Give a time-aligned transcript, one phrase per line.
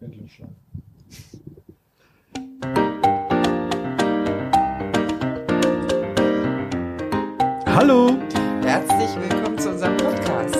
[0.00, 0.52] Endlosschleife.
[7.66, 8.18] Hallo,
[8.62, 10.56] Herzlich willkommen zu unserem Podcast.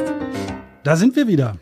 [0.85, 1.59] da sind wir wieder.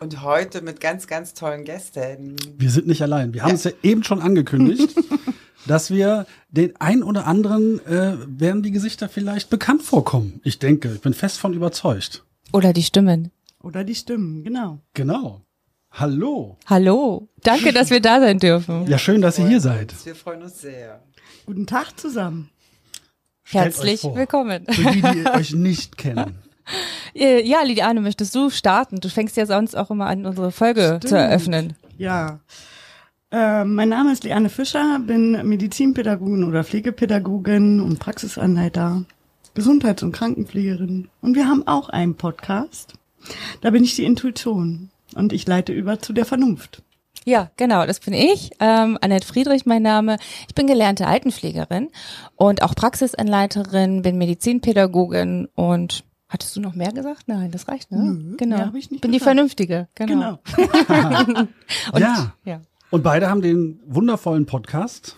[0.00, 2.34] Und heute mit ganz, ganz tollen Gästen.
[2.56, 3.34] Wir sind nicht allein.
[3.34, 4.96] Wir haben es ja eben schon angekündigt,
[5.66, 10.40] dass wir den ein oder anderen äh, werden die Gesichter vielleicht bekannt vorkommen.
[10.42, 12.24] Ich denke, ich bin fest von überzeugt.
[12.52, 13.30] Oder die Stimmen.
[13.60, 14.80] Oder die Stimmen, genau.
[14.94, 15.42] Genau.
[15.92, 16.56] Hallo.
[16.66, 17.28] Hallo.
[17.42, 18.86] Danke, dass wir da sein dürfen.
[18.86, 19.94] Ja, schön, dass ihr hier seid.
[20.06, 21.02] Wir freuen uns sehr.
[21.44, 22.48] Guten Tag zusammen.
[23.44, 24.16] Stellt Herzlich vor.
[24.16, 24.64] willkommen.
[24.68, 26.38] Für die, die euch nicht kennen.
[27.14, 29.00] Ja, Lidiane, möchtest du starten?
[29.00, 31.20] Du fängst ja sonst auch immer an, unsere Folge zu Stimmt.
[31.20, 31.76] eröffnen.
[31.98, 32.40] Ja.
[33.30, 39.04] Äh, mein Name ist Liane Fischer, bin Medizinpädagogin oder Pflegepädagogin und Praxisanleiter,
[39.54, 41.08] Gesundheits- und Krankenpflegerin.
[41.20, 42.94] Und wir haben auch einen Podcast.
[43.60, 46.82] Da bin ich die Intuition und ich leite über zu der Vernunft.
[47.24, 48.50] Ja, genau, das bin ich.
[48.58, 50.16] Ähm, Annette Friedrich, mein Name.
[50.48, 51.88] Ich bin gelernte Altenpflegerin
[52.34, 57.24] und auch Praxisanleiterin, bin Medizinpädagogin und hattest du noch mehr gesagt?
[57.28, 57.98] Nein, das reicht, ne?
[58.02, 58.56] Nö, genau.
[58.56, 59.28] mehr ich nicht bin die gesagt.
[59.34, 60.40] Vernünftige, genau.
[61.92, 62.32] Und, Ja.
[62.44, 62.60] ja.
[62.90, 65.16] Und beide haben den wundervollen Podcast.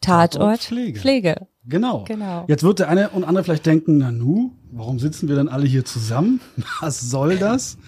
[0.00, 1.00] Tatort Pflege.
[1.00, 1.46] Pflege.
[1.64, 2.04] Genau.
[2.06, 2.44] Genau.
[2.48, 5.66] Jetzt wird der eine und andere vielleicht denken, na nu, warum sitzen wir denn alle
[5.66, 6.40] hier zusammen?
[6.80, 7.78] Was soll das?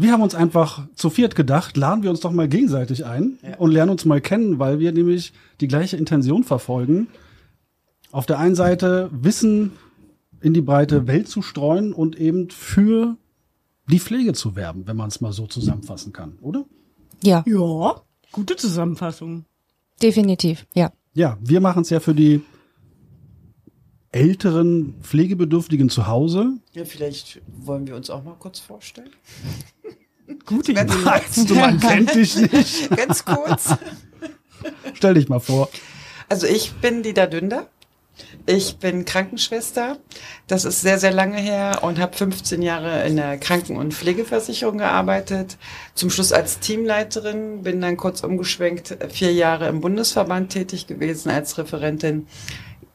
[0.00, 3.72] Wir haben uns einfach zu viert gedacht, laden wir uns doch mal gegenseitig ein und
[3.72, 7.08] lernen uns mal kennen, weil wir nämlich die gleiche Intention verfolgen.
[8.12, 9.72] Auf der einen Seite Wissen
[10.40, 13.16] in die breite Welt zu streuen und eben für
[13.90, 16.64] die Pflege zu werben, wenn man es mal so zusammenfassen kann, oder?
[17.24, 19.46] Ja, Ja, gute Zusammenfassung.
[20.00, 20.92] definitiv, ja.
[21.12, 22.42] Ja, wir machen es ja für die
[24.10, 26.52] älteren Pflegebedürftigen zu Hause.
[26.72, 29.10] Ja, vielleicht wollen wir uns auch mal kurz vorstellen.
[30.48, 30.86] Gute Idee.
[31.46, 32.96] Du, man kennt dich nicht?
[32.96, 33.74] Ganz kurz.
[34.94, 35.68] Stell dich mal vor.
[36.30, 37.66] Also ich bin Dida Dünder.
[38.46, 39.98] Ich bin Krankenschwester.
[40.46, 44.78] Das ist sehr, sehr lange her und habe 15 Jahre in der Kranken- und Pflegeversicherung
[44.78, 45.58] gearbeitet.
[45.94, 51.58] Zum Schluss als Teamleiterin, bin dann kurz umgeschwenkt, vier Jahre im Bundesverband tätig gewesen als
[51.58, 52.26] Referentin,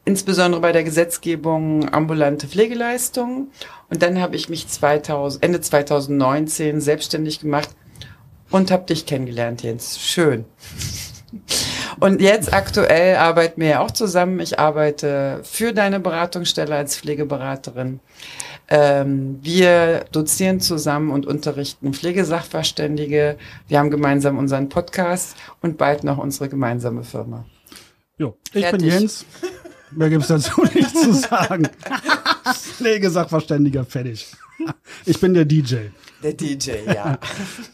[0.04, 3.50] insbesondere bei der Gesetzgebung ambulante Pflegeleistungen.
[3.90, 7.70] Und dann habe ich mich 2000, Ende 2019 selbstständig gemacht
[8.50, 9.98] und habe dich kennengelernt, Jens.
[10.00, 10.44] Schön.
[12.00, 14.40] Und jetzt aktuell arbeiten wir ja auch zusammen.
[14.40, 18.00] Ich arbeite für deine Beratungsstelle als Pflegeberaterin.
[18.68, 23.36] Ähm, wir dozieren zusammen und unterrichten Pflegesachverständige.
[23.68, 27.44] Wir haben gemeinsam unseren Podcast und bald noch unsere gemeinsame Firma.
[28.16, 28.92] Jo, ich bin Fertig.
[28.92, 29.26] Jens.
[29.96, 31.68] Mehr gibt's dazu nicht zu sagen.
[32.52, 34.26] Pflegesachverständiger, fertig.
[35.04, 35.76] Ich bin der DJ.
[36.22, 37.18] Der DJ, ja.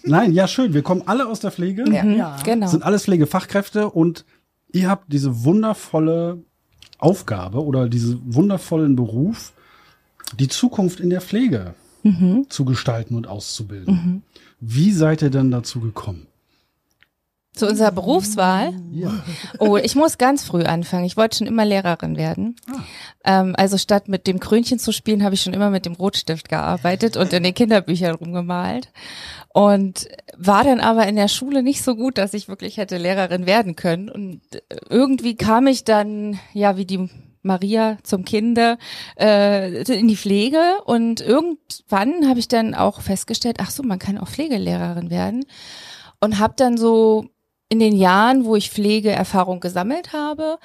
[0.02, 0.74] Nein, ja schön.
[0.74, 2.04] Wir kommen alle aus der Pflege, Ja.
[2.04, 2.36] Ja.
[2.44, 2.66] Genau.
[2.68, 4.24] sind alles Pflegefachkräfte und
[4.72, 6.42] ihr habt diese wundervolle
[6.98, 9.52] Aufgabe oder diesen wundervollen Beruf,
[10.38, 11.74] die Zukunft in der Pflege
[12.48, 14.22] zu gestalten und auszubilden.
[14.58, 16.26] Wie seid ihr denn dazu gekommen?
[17.60, 18.72] Zu unserer Berufswahl.
[18.90, 19.12] Ja.
[19.58, 21.04] Oh, ich muss ganz früh anfangen.
[21.04, 22.56] Ich wollte schon immer Lehrerin werden.
[23.22, 26.48] Ähm, also statt mit dem Krönchen zu spielen, habe ich schon immer mit dem Rotstift
[26.48, 28.88] gearbeitet und in den Kinderbüchern rumgemalt.
[29.52, 33.44] Und war dann aber in der Schule nicht so gut, dass ich wirklich hätte Lehrerin
[33.44, 34.08] werden können.
[34.08, 34.40] Und
[34.88, 37.10] irgendwie kam ich dann, ja, wie die
[37.42, 38.78] Maria zum Kinder
[39.18, 44.16] äh, in die Pflege und irgendwann habe ich dann auch festgestellt, ach so, man kann
[44.16, 45.44] auch Pflegelehrerin werden
[46.20, 47.28] und habe dann so
[47.70, 50.58] in den Jahren, wo ich Pflegeerfahrung gesammelt habe,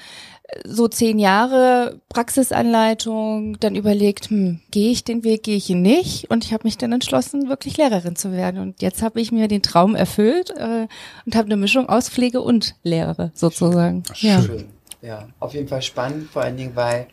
[0.63, 6.29] so zehn Jahre Praxisanleitung, dann überlegt, hm, gehe ich den Weg, gehe ich ihn nicht?
[6.29, 8.59] Und ich habe mich dann entschlossen, wirklich Lehrerin zu werden.
[8.59, 10.87] Und jetzt habe ich mir den Traum erfüllt äh,
[11.25, 14.03] und habe eine Mischung aus Pflege und Lehre sozusagen.
[14.15, 14.41] Ja.
[14.41, 14.65] Schön.
[15.01, 17.05] Ja, auf jeden Fall spannend, vor allen Dingen, weil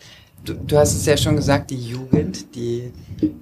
[0.44, 2.90] du, du hast es ja schon gesagt, die Jugend, die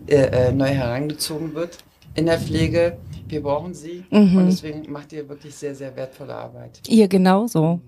[0.09, 1.79] äh, äh, neu herangezogen wird
[2.15, 2.99] in der Pflege,
[3.29, 4.37] wir brauchen sie Mhm.
[4.37, 6.81] und deswegen macht ihr wirklich sehr, sehr wertvolle Arbeit.
[6.89, 7.81] Ihr genauso.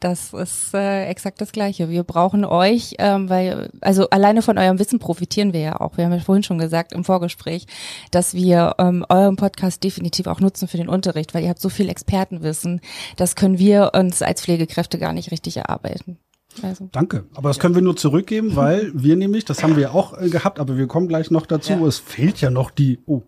[0.00, 1.88] Das ist äh, exakt das Gleiche.
[1.88, 5.96] Wir brauchen euch, ähm, weil, also alleine von eurem Wissen profitieren wir ja auch.
[5.96, 7.66] Wir haben ja vorhin schon gesagt im Vorgespräch,
[8.10, 11.70] dass wir ähm, euren Podcast definitiv auch nutzen für den Unterricht, weil ihr habt so
[11.70, 12.82] viel Expertenwissen.
[13.16, 16.18] Das können wir uns als Pflegekräfte gar nicht richtig erarbeiten.
[16.62, 16.88] Also.
[16.92, 17.24] Danke.
[17.34, 20.58] Aber das können wir nur zurückgeben, weil wir nämlich, das haben wir auch äh, gehabt,
[20.60, 21.72] aber wir kommen gleich noch dazu.
[21.72, 21.86] Ja.
[21.86, 23.22] Es fehlt ja noch die, oh,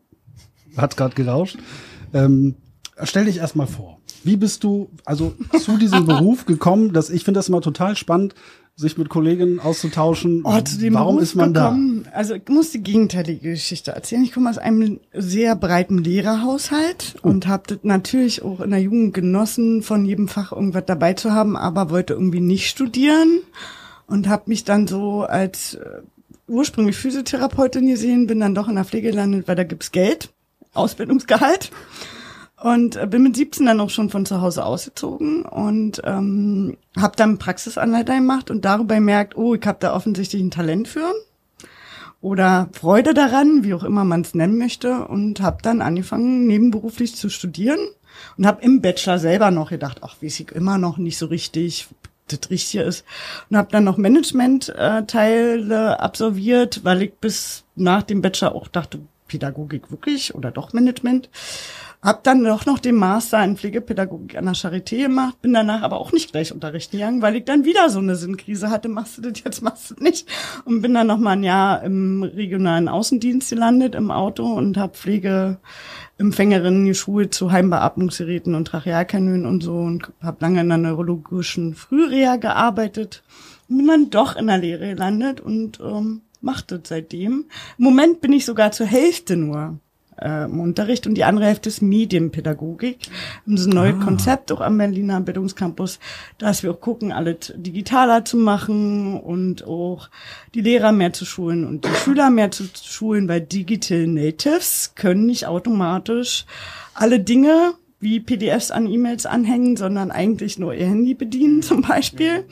[0.76, 1.58] hat gerade gerauscht.
[2.12, 2.56] Ähm,
[3.02, 3.98] stell dich erstmal vor.
[4.24, 6.92] Wie bist du also zu diesem Beruf gekommen?
[6.92, 8.34] Dass ich finde das immer total spannend,
[8.76, 10.42] sich mit Kolleginnen auszutauschen.
[10.44, 14.22] Oh, zu dem Warum Beruf ist man gekommen, Also ich muss die gegenteilige Geschichte erzählen.
[14.22, 17.28] Ich komme aus einem sehr breiten Lehrerhaushalt Oh.
[17.28, 21.56] und habe natürlich auch in der Jugend genossen, von jedem Fach irgendwas dabei zu haben,
[21.56, 23.40] aber wollte irgendwie nicht studieren
[24.06, 26.00] und habe mich dann so als äh,
[26.48, 30.30] ursprünglich Physiotherapeutin gesehen, bin dann doch in der Pflege gelandet, weil da gibt's Geld,
[30.74, 31.70] Ausbildungsgehalt.
[32.62, 37.16] Und äh, bin mit 17 dann auch schon von zu Hause ausgezogen und ähm, habe
[37.16, 41.14] dann Praxisanleiter gemacht und darüber gemerkt, oh, ich habe da offensichtlich ein Talent für
[42.20, 47.16] oder Freude daran, wie auch immer man es nennen möchte und habe dann angefangen, nebenberuflich
[47.16, 47.80] zu studieren
[48.36, 51.88] und habe im Bachelor selber noch gedacht, ach, weiß ich immer noch nicht so richtig,
[52.28, 53.04] das Richtige ist.
[53.48, 59.92] Und habe dann noch Management-Teile absolviert, weil ich bis nach dem Bachelor auch dachte, Pädagogik
[59.92, 61.30] wirklich oder doch Management.
[62.02, 66.00] Hab dann doch noch den Master in Pflegepädagogik an der Charité gemacht, bin danach aber
[66.00, 69.22] auch nicht gleich unterrichten gegangen, weil ich dann wieder so eine Sinnkrise hatte, machst du
[69.22, 70.28] das jetzt, machst du das nicht.
[70.64, 74.94] Und bin dann noch mal ein Jahr im regionalen Außendienst gelandet, im Auto und habe
[74.94, 82.36] Pflegeempfängerinnen geschult zu Heimbeatmungsgeräten und Trachealkanülen und so und habe lange in einer neurologischen Frühreha
[82.36, 83.22] gearbeitet.
[83.68, 87.46] Und bin dann doch in der Lehre gelandet und ähm, macht das seitdem.
[87.78, 89.78] Im Moment bin ich sogar zur Hälfte nur
[90.20, 92.98] äh, im Unterricht und die andere Hälfte ist Medienpädagogik.
[93.46, 95.98] Das ist ein neues Konzept auch am Berliner Bildungscampus,
[96.38, 100.10] dass wir auch gucken, alles digitaler zu machen und auch
[100.54, 105.26] die Lehrer mehr zu schulen und die Schüler mehr zu schulen, weil Digital Natives können
[105.26, 106.46] nicht automatisch
[106.94, 112.46] alle Dinge wie PDFs an E-Mails anhängen, sondern eigentlich nur ihr Handy bedienen zum Beispiel.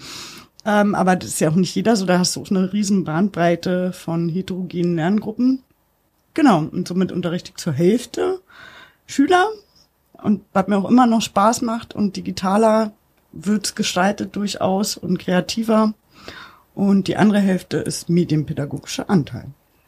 [0.68, 3.04] Ähm, aber das ist ja auch nicht jeder so, da hast du auch eine riesen
[3.04, 5.62] Bandbreite von heterogenen Lerngruppen.
[6.34, 8.40] Genau, und somit unterrichte ich zur Hälfte
[9.06, 9.48] Schüler
[10.22, 12.92] und was mir auch immer noch Spaß macht und digitaler
[13.32, 15.94] wird's gestaltet durchaus und kreativer.
[16.74, 19.46] Und die andere Hälfte ist medienpädagogischer Anteil.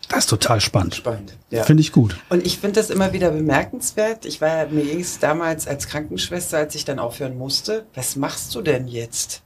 [0.09, 0.95] Das ist total spannend.
[0.97, 1.37] Spannend.
[1.51, 1.63] Ja.
[1.63, 2.17] Finde ich gut.
[2.31, 4.25] Und ich finde das immer wieder bemerkenswert.
[4.25, 7.87] Ich war, mir ging es damals als Krankenschwester, als ich dann aufhören musste.
[7.95, 9.43] Was machst du denn jetzt?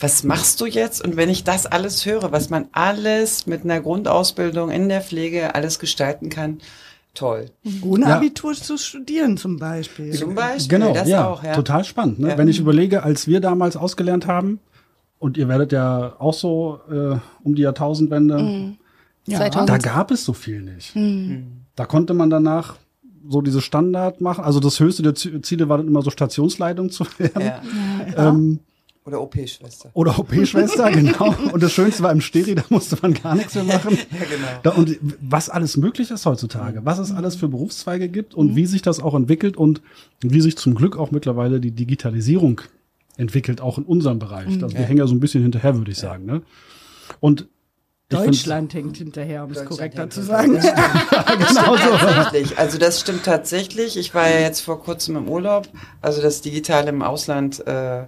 [0.00, 1.04] Was machst du jetzt?
[1.04, 5.54] Und wenn ich das alles höre, was man alles mit einer Grundausbildung in der Pflege
[5.54, 6.58] alles gestalten kann,
[7.14, 7.46] toll.
[7.82, 8.16] Ohne Ja.
[8.16, 10.12] Abitur zu studieren zum Beispiel.
[10.12, 11.54] Zum Beispiel, Genau, das ja, auch, ja.
[11.54, 12.18] total spannend.
[12.20, 12.30] Ne?
[12.30, 12.38] Ja.
[12.38, 14.58] Wenn ich überlege, als wir damals ausgelernt haben,
[15.18, 18.74] und ihr werdet ja auch so äh, um die Jahrtausendwende,
[19.26, 19.36] Ja.
[19.36, 19.68] 2000.
[19.68, 20.94] da gab es so viel nicht.
[20.94, 21.64] Hm.
[21.76, 22.76] Da konnte man danach
[23.28, 24.42] so diese Standard machen.
[24.44, 27.42] Also das höchste der Ziele war dann immer so Stationsleitung zu werden.
[28.16, 28.28] Ja.
[28.28, 28.60] Ähm,
[29.06, 29.90] Oder OP-Schwester.
[29.94, 31.34] oder OP-Schwester, genau.
[31.52, 33.96] Und das Schönste war im Steri, da musste man gar nichts mehr machen.
[34.10, 34.48] Ja, genau.
[34.62, 38.66] Da, und was alles möglich ist heutzutage, was es alles für Berufszweige gibt und wie
[38.66, 39.80] sich das auch entwickelt und
[40.20, 42.60] wie sich zum Glück auch mittlerweile die Digitalisierung
[43.16, 44.62] entwickelt, auch in unserem Bereich.
[44.62, 46.26] Also wir hängen ja so ein bisschen hinterher, würde ich sagen.
[46.26, 46.42] Ne?
[47.20, 47.48] Und
[48.10, 50.52] Deutschland hängt hinterher, um es korrekter zu sagen.
[50.58, 51.96] genau so.
[51.96, 52.58] Tatsächlich.
[52.58, 53.96] Also das stimmt tatsächlich.
[53.96, 55.68] Ich war ja jetzt vor kurzem im Urlaub.
[56.00, 58.06] Also das Digitale im Ausland, äh,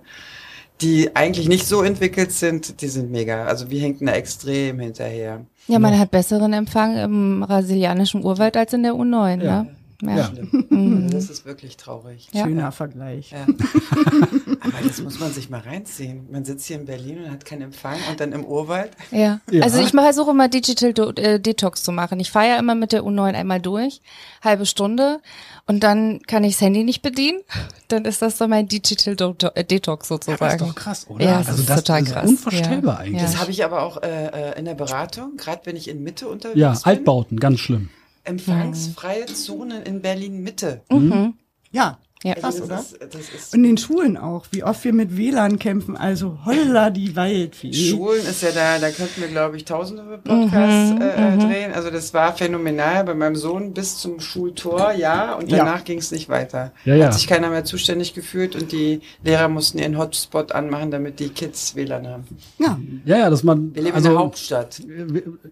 [0.83, 3.45] die eigentlich nicht so entwickelt sind, die sind mega.
[3.47, 5.47] Also wir hinken da extrem hinterher.
[5.69, 9.63] Ja, man hat besseren Empfang im brasilianischen Urwald als in der U9, Ja.
[9.63, 9.77] ne?
[10.03, 10.17] Ja.
[10.17, 10.25] Ja.
[10.27, 11.09] Schlimm.
[11.13, 12.29] Das ist wirklich traurig.
[12.33, 12.45] Ja.
[12.45, 13.31] Schöner Vergleich.
[13.33, 13.47] Ja.
[14.61, 16.27] Aber das muss man sich mal reinziehen.
[16.31, 18.91] Man sitzt hier in Berlin und hat keinen Empfang und dann im Urwald.
[19.11, 19.41] Ja.
[19.51, 19.63] Ja.
[19.63, 22.19] Also ich versuche immer Digital Do äh, Detox zu machen.
[22.21, 24.01] Ich fahre ja immer mit der U9 einmal durch,
[24.43, 25.21] halbe Stunde
[25.67, 27.41] und dann kann ich das Handy nicht bedienen.
[27.89, 30.59] Dann ist das so mein Digital Do äh, Detox Das ist sozusagen.
[30.59, 31.25] doch krass, oder?
[31.27, 32.31] Ja, das also ist das total ist krass.
[32.31, 33.01] unvorstellbar Ja.
[33.01, 33.23] eigentlich.
[33.23, 33.41] Das Ja.
[33.41, 36.59] habe ich aber auch äh, äh, in der Beratung, gerade wenn ich in Mitte unterwegs
[36.59, 36.81] Ja, bin.
[36.85, 37.91] Altbauten, ganz schlimm.
[38.25, 40.83] Empfangsfreie Zonen in Berlin Mitte.
[40.91, 41.35] Mhm.
[41.71, 42.35] Ja, Ja.
[42.35, 42.77] krass, Also oder?
[42.77, 45.97] das ist, das ist Und in den Schulen auch, wie oft wir mit WLAN kämpfen,
[45.97, 47.73] also holla die Waldfee.
[47.73, 51.73] Schulen ist ja da, da könnten wir, glaube ich, tausende Podcasts Mhm, äh, äh, drehen.
[51.73, 55.59] Also das war phänomenal bei meinem Sohn bis zum Schultor, ja, und Ja.
[55.59, 56.73] danach ging es nicht weiter.
[56.85, 57.07] Ja, ja.
[57.07, 61.29] Hat sich keiner mehr zuständig gefühlt und die Lehrer mussten ihren Hotspot anmachen, damit die
[61.31, 62.25] Kids WLAN haben.
[62.59, 63.75] Ja, Ja, ja, dass man.
[63.75, 64.81] Wir leben also, in der Hauptstadt.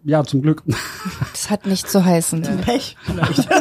[0.05, 0.63] Ja, zum Glück.
[1.33, 2.43] Das hat nicht zu heißen.
[2.65, 3.49] Pech vielleicht.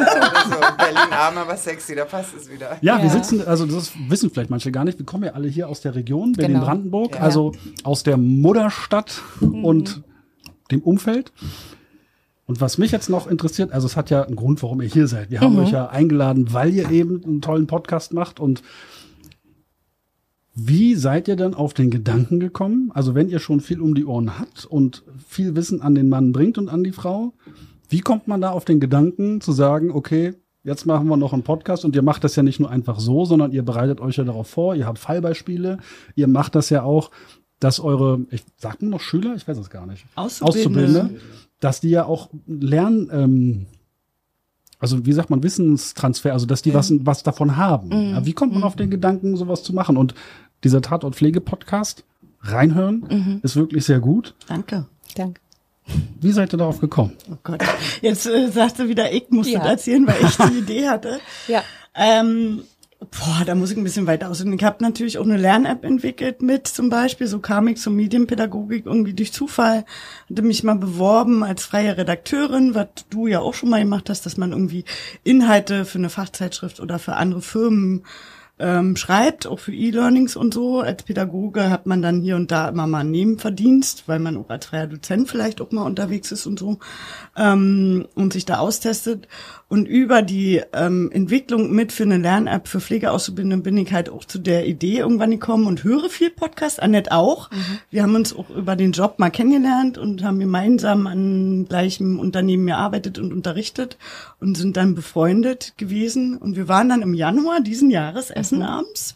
[0.50, 2.76] Also Berlin arm, aber sexy, da passt es wieder.
[2.80, 3.10] Ja, wir Ja.
[3.10, 5.94] sitzen, also das wissen vielleicht manche gar nicht, wir kommen ja alle hier aus der
[5.94, 6.46] Region, Genau.
[6.46, 7.20] Berlin-Brandenburg, Ja.
[7.20, 7.52] also
[7.84, 10.02] aus der Mutterstadt und
[10.70, 11.32] dem Umfeld.
[12.46, 15.06] Und was mich jetzt noch interessiert, also es hat ja einen Grund, warum ihr hier
[15.06, 15.30] seid.
[15.30, 18.40] Wir haben euch ja eingeladen, weil ihr eben einen tollen Podcast macht.
[18.40, 18.62] Und
[20.54, 22.90] wie seid ihr denn auf den Gedanken gekommen?
[22.92, 26.32] Also wenn ihr schon viel um die Ohren habt und viel Wissen an den Mann
[26.32, 27.32] bringt und an die Frau,
[27.88, 31.42] wie kommt man da auf den Gedanken zu sagen, okay, jetzt machen wir noch einen
[31.42, 34.24] Podcast und ihr macht das ja nicht nur einfach so, sondern ihr bereitet euch ja
[34.24, 35.78] darauf vor, ihr habt Fallbeispiele,
[36.14, 37.10] ihr macht das ja auch,
[37.58, 41.20] dass eure, ich sag nur noch Schüler, ich weiß es gar nicht, Auszubildende.
[41.60, 43.66] dass die ja auch lernen, ähm,
[44.78, 47.92] also wie sagt man, Wissenstransfer, also dass die was, was davon haben.
[48.12, 49.98] Ja, wie kommt man auf den Gedanken, sowas zu machen?
[49.98, 50.14] Und
[50.64, 52.04] dieser Tatort-Pflege-Podcast,
[52.40, 54.34] reinhören, ist wirklich sehr gut.
[54.46, 54.86] Danke.
[55.14, 55.40] Danke.
[56.20, 57.16] Wie seid ihr darauf gekommen?
[57.30, 57.62] Oh Gott.
[58.02, 59.64] Jetzt äh, sagst du wieder, ich musste Ja.
[59.66, 61.20] erzählen, weil ich die Idee hatte.
[61.48, 61.62] Ja.
[61.94, 62.62] Ähm,
[63.00, 64.52] boah, da muss ich ein bisschen weiter ausholen.
[64.52, 67.26] Ich habe natürlich auch eine Lern-App entwickelt mit zum Beispiel.
[67.26, 69.84] So kam ich zur Medienpädagogik irgendwie durch Zufall.
[70.28, 74.26] Hatte mich mal beworben als freie Redakteurin, was du ja auch schon mal gemacht hast,
[74.26, 74.84] dass man irgendwie
[75.24, 78.04] Inhalte für eine Fachzeitschrift oder für andere Firmen
[78.60, 80.80] ähm, schreibt, auch für E-Learnings und so.
[80.80, 84.50] Als Pädagoge hat man dann hier und da immer mal einen Nebenverdienst, weil man auch
[84.50, 86.78] als freier Dozent vielleicht auch mal unterwegs ist und so
[87.36, 89.26] ähm, und sich da austestet.
[89.68, 94.24] Und über die ähm, Entwicklung mit für eine Lern-App für Pflegeauszubildende bin ich halt auch
[94.24, 97.50] zu der Idee irgendwann gekommen und höre viel Podcast, Annette auch.
[97.90, 102.66] Wir haben uns auch über den Job mal kennengelernt und haben gemeinsam an gleichem Unternehmen
[102.66, 103.96] gearbeitet und unterrichtet
[104.40, 106.36] und sind dann befreundet gewesen.
[106.36, 109.14] Und wir waren dann im Januar diesen Jahres Essen abends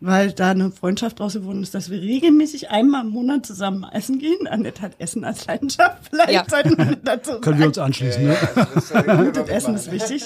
[0.00, 4.18] weil da eine Freundschaft draus geworden ist, dass wir regelmäßig einmal im Monat zusammen essen
[4.18, 4.46] gehen.
[4.46, 5.96] Annette hat Essen als Leidenschaft.
[6.10, 6.44] Vielleicht Ja.
[6.48, 8.36] sollten wir dazu Können wir uns anschließen, ne?
[9.32, 10.24] das Essen ist wichtig.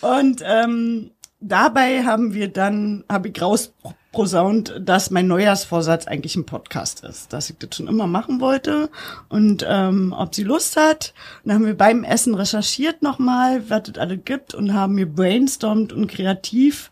[0.00, 7.04] Und ähm, dabei haben wir dann, habe ich rausprosaunt, dass mein Neujahrsvorsatz eigentlich ein Podcast
[7.04, 8.90] ist, dass ich das schon immer machen wollte
[9.28, 11.14] und ähm, ob sie Lust hat.
[11.44, 15.06] Und dann haben wir beim Essen recherchiert nochmal, was es alles gibt und haben mir
[15.06, 16.90] brainstormt und kreativ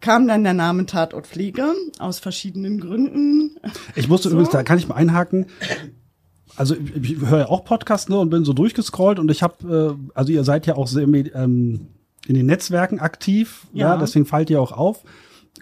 [0.00, 3.56] kam dann der Name Tatort Pflege aus verschiedenen Gründen.
[3.94, 5.46] Ich musste übrigens, da kann ich mal einhaken.
[6.56, 9.96] Also ich, ich höre ja auch Podcasts ne, und bin so durchgescrollt und ich habe,
[9.98, 11.88] äh, also ihr seid ja auch sehr ähm,
[12.26, 13.94] in den Netzwerken aktiv, ja.
[13.94, 13.96] Ja.
[13.96, 15.02] deswegen fallt ihr auch auf.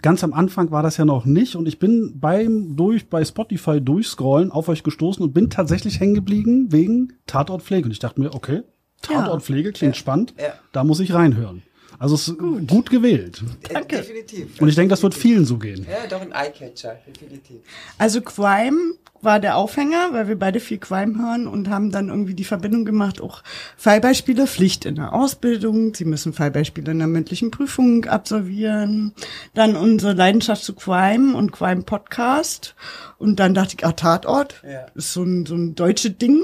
[0.01, 3.81] Ganz am Anfang war das ja noch nicht und ich bin beim durch bei Spotify
[3.81, 8.33] durchscrollen auf euch gestoßen und bin tatsächlich hängen geblieben wegen Tatortpflege und ich dachte mir,
[8.33, 8.63] okay,
[9.01, 10.53] Tatortpflege klingt spannend, Ja.
[10.71, 11.61] da muss ich reinhören.
[11.99, 12.37] Also es ist
[12.67, 13.41] gut, gewählt.
[13.71, 13.97] Danke.
[13.97, 14.59] Definitiv.
[14.61, 15.85] Und ich denke, das wird vielen so gehen.
[15.89, 17.57] Ja, doch ein Eyecatcher, definitiv.
[17.97, 22.35] Also Crime war der Aufhänger, weil wir beide viel Crime hören und haben dann irgendwie
[22.35, 23.41] die Verbindung gemacht, auch
[23.75, 29.13] Fallbeispiele, Pflicht in der Ausbildung, sie müssen Fallbeispiele in der mündlichen Prüfung absolvieren,
[29.55, 32.75] dann unsere Leidenschaft zu Crime und Crime Podcast
[33.17, 34.85] und dann dachte ich, ah, Tatort, Ja.
[34.93, 36.43] ist so ein, so ein deutsches Ding,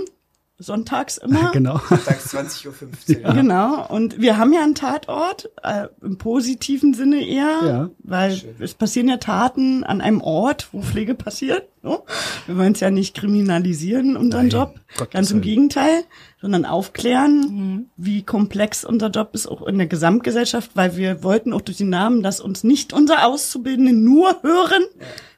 [0.62, 1.52] sonntags immer.
[1.54, 1.80] Genau.
[1.90, 3.34] Sonntags 20.15 Uhr.
[3.34, 3.86] Genau.
[3.88, 7.90] Und wir haben ja einen Tatort, äh, im positiven Sinne eher, Ja.
[8.00, 11.68] weil es passieren ja Taten an einem Ort, wo Pflege passiert.
[11.84, 12.06] So.
[12.46, 14.76] Wir wollen es ja nicht kriminalisieren, unseren Nein, Job.
[14.98, 15.42] Gottes Ganz im.
[15.42, 16.04] Gegenteil,
[16.40, 21.62] sondern aufklären, wie komplex unser Job ist, auch in der Gesamtgesellschaft, weil wir wollten auch
[21.62, 24.84] durch den Namen, dass uns nicht unser Auszubildende nur hören,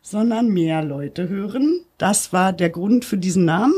[0.01, 1.79] sondern mehr Leute hören.
[1.97, 3.73] Das war der Grund für diesen Namen.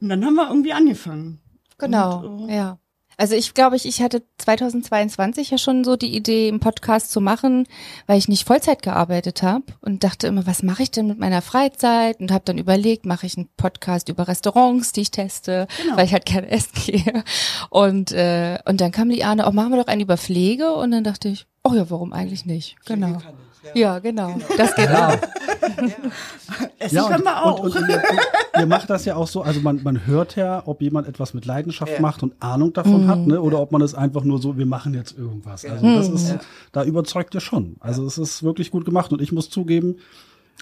[0.00, 1.40] Und dann haben wir irgendwie angefangen.
[1.78, 2.78] Genau, Und, äh, ja.
[3.16, 7.20] Also ich glaube, ich, ich hatte 2022 ja schon so die Idee, einen Podcast zu
[7.20, 7.66] machen,
[8.06, 11.42] weil ich nicht Vollzeit gearbeitet habe und dachte immer, was mache ich denn mit meiner
[11.42, 12.18] Freizeit?
[12.20, 15.98] Und habe dann überlegt, mache ich einen Podcast über Restaurants, die ich teste, Genau.
[15.98, 17.24] weil ich halt gerne essen gehe.
[17.68, 20.72] Und, äh, und dann kam die Ahne, oh, machen wir doch einen über Pflege.
[20.72, 22.76] Und dann dachte ich, oh ja, warum eigentlich nicht?
[22.86, 23.18] Genau.
[23.18, 23.80] kann ich, ja.
[23.80, 24.36] Ja, genau.
[24.56, 25.16] Das geht auch.
[26.78, 27.60] Essen Ja, und, können wir auch.
[27.60, 28.02] und, und ihr,
[28.58, 31.44] ihr macht das ja auch so, also man, man hört ja, ob jemand etwas mit
[31.46, 32.00] Leidenschaft Ja.
[32.00, 33.40] macht und Ahnung davon hat, ne?
[33.40, 35.64] oder ob man es einfach nur so, wir machen jetzt irgendwas.
[35.64, 36.38] Also das ist,
[36.72, 37.76] da überzeugt ihr schon.
[37.80, 39.96] Also es ist wirklich gut gemacht und ich muss zugeben,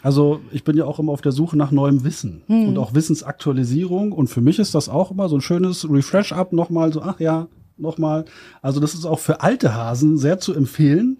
[0.02, 4.12] also ich bin ja auch immer auf der Suche nach neuem Wissen und auch Wissensaktualisierung
[4.12, 7.49] und für mich ist das auch immer so ein schönes Refresh-up nochmal so, ach ja,
[7.78, 8.25] nochmal.
[8.62, 11.16] Also das ist auch für alte Hasen sehr zu empfehlen,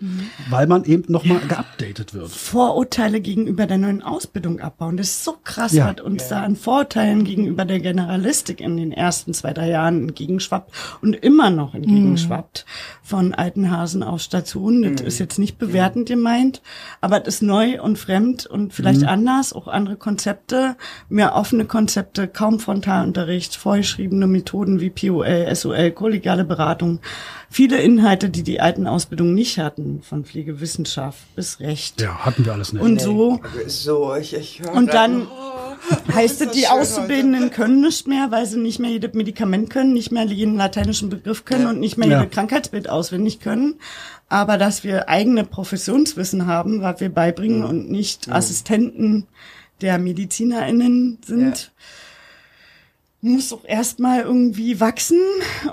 [0.51, 2.29] weil man eben nochmal geupdatet wird.
[2.31, 4.97] Vorurteile gegenüber der neuen Ausbildung abbauen.
[4.97, 5.95] Das ist so krass, Ja.
[5.97, 10.73] was uns da an Vorurteilen gegenüber der Generalistik in den ersten zwei, drei Jahren entgegenschwappt
[11.03, 12.65] und immer noch entgegenschwappt
[13.03, 14.97] von alten Hasen auf Stationen.
[14.97, 16.63] Das ist jetzt nicht bewertend gemeint,
[17.01, 20.77] aber es ist neu und fremd und vielleicht anders, auch andere Konzepte,
[21.09, 26.99] mehr offene Konzepte, kaum Frontalunterricht, vorgeschriebene Methoden wie POL, SOL, kollegiale Beratung.
[27.51, 32.01] Viele Inhalte, die die alten Ausbildungen nicht hatten, von Pflegewissenschaft bis Recht.
[32.01, 32.83] Ja, hatten wir alles nicht.
[32.83, 37.81] Und so Also so, ich, ich höre und dann oh, heißt es, die Auszubildenden können
[37.81, 41.63] nicht mehr, weil sie nicht mehr jedes Medikament können, nicht mehr jeden lateinischen Begriff können
[41.65, 41.71] Ja.
[41.71, 42.21] und nicht mehr Ja.
[42.21, 43.77] jedes Krankheitsbild auswendig können.
[44.29, 49.27] Aber dass wir eigene Professionswissen haben, was wir beibringen und nicht Assistenten
[49.81, 51.73] der MedizinerInnen sind.
[53.21, 55.19] Muss auch erstmal irgendwie wachsen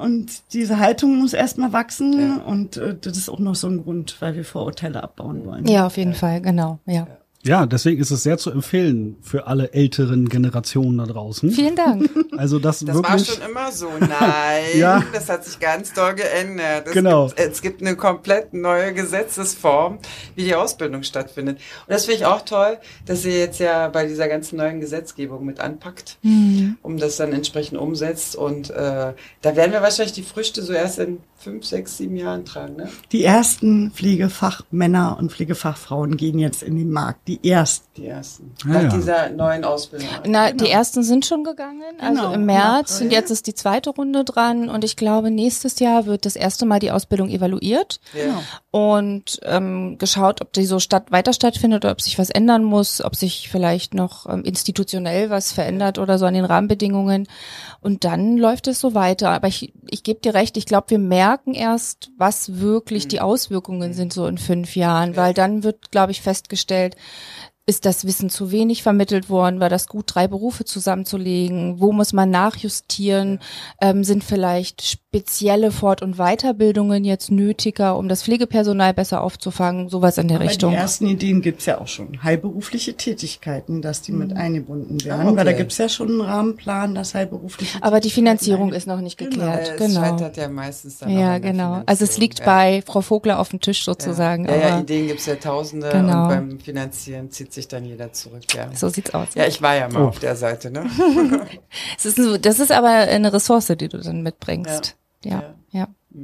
[0.01, 4.17] und diese Haltung muss erstmal wachsen und äh, das ist auch noch so ein Grund,
[4.19, 5.65] weil wir Vorurteile abbauen wollen.
[5.67, 6.93] Ja, auf jeden Fall, genau, ja.
[6.93, 7.07] Ja,
[7.45, 11.51] deswegen ist es sehr zu empfehlen für alle älteren Generationen da draußen.
[11.51, 12.09] Vielen Dank.
[12.37, 13.27] Also das, Das war wirklich.
[13.27, 13.87] schon immer so.
[13.97, 14.09] Nein,
[14.75, 15.01] Ja.
[15.13, 16.85] das hat sich ganz doll geändert.
[16.87, 17.27] Es Genau.
[17.27, 19.99] Gibt, es gibt eine komplett neue Gesetzesform,
[20.35, 21.59] wie die Ausbildung stattfindet.
[21.87, 25.45] Und das finde ich auch toll, dass ihr jetzt ja bei dieser ganzen neuen Gesetzgebung
[25.45, 26.17] mit anpackt,
[26.81, 28.35] um das dann entsprechend umsetzt.
[28.35, 32.45] Und äh, da werden wir wahrscheinlich die Früchte so erst in fünf, sechs, sieben Jahren
[32.45, 32.75] tragen.
[32.77, 32.89] Ne?
[33.11, 37.27] Die ersten Pflegefachmänner und Pflegefachfrauen gehen jetzt in den Markt.
[37.27, 37.85] Die ersten.
[37.97, 38.53] Die ersten.
[38.65, 38.87] Nach ja.
[38.89, 40.07] dieser neuen Ausbildung.
[40.25, 43.53] Na, die ersten sind schon gegangen, also Genau, im März im und jetzt ist die
[43.53, 47.99] zweite Runde dran und ich glaube, nächstes Jahr wird das erste Mal die Ausbildung evaluiert
[48.13, 48.41] Ja.
[48.71, 53.03] und ähm, geschaut, ob die so statt, weiter stattfindet oder ob sich was ändern muss,
[53.03, 57.27] ob sich vielleicht noch ähm, institutionell was verändert oder so an den Rahmenbedingungen.
[57.81, 59.29] Und dann läuft es so weiter.
[59.29, 63.93] Aber ich, ich gebe dir recht, ich glaube, wir merken erst, was wirklich die Auswirkungen
[63.93, 66.95] sind so in fünf Jahren, weil dann wird, glaube ich, festgestellt,
[67.67, 69.59] ist das Wissen zu wenig vermittelt worden?
[69.59, 71.79] War das gut, drei Berufe zusammenzulegen?
[71.79, 73.39] Wo muss man nachjustieren?
[73.81, 79.89] Ähm, sind vielleicht spezielle Fort- und Weiterbildungen jetzt nötiger, um das Pflegepersonal besser aufzufangen?
[79.89, 80.71] Sowas in der Aber Richtung.
[80.71, 82.21] die ersten Ideen gibt's ja auch schon.
[82.21, 85.21] Heilberufliche Tätigkeiten, dass die mit eingebunden werden.
[85.21, 85.37] Ah, okay.
[85.37, 89.17] Weil da gibt's ja schon einen Rahmenplan, dass heilberufliche Aber die Finanzierung ist noch nicht
[89.17, 89.31] Genau.
[89.31, 89.71] geklärt.
[89.73, 90.01] Es Genau.
[90.05, 91.81] scheitert ja meistens dann Ja, genau.
[91.87, 92.45] Also es liegt Ja.
[92.45, 94.45] bei Frau Vogler auf dem Tisch sozusagen.
[94.45, 96.23] Ja, ja, aber Ideen gibt's ja tausende Genau.
[96.23, 98.69] und beim Finanzieren zieht sich dann jeder zurück, ja.
[98.75, 99.29] so sieht's aus.
[99.35, 100.07] Ja, ich war ja mal Oh.
[100.09, 100.85] auf der Seite, ne?
[101.97, 104.95] Es ist, so- das ist aber eine Ressource, die du dann mitbringst.
[105.23, 105.87] Ja, Ja.
[106.13, 106.19] ja.